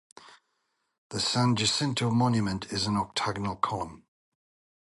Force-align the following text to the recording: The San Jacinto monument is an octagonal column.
The 1.09 1.19
San 1.19 1.55
Jacinto 1.55 2.09
monument 2.09 2.73
is 2.73 2.87
an 2.87 2.97
octagonal 2.97 3.55
column. 3.55 4.07